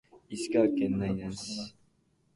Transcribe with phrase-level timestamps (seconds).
[0.29, 1.75] 石川県内灘町